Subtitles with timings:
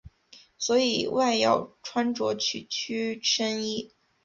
[0.57, 3.93] 所以外要穿着曲裾深衣。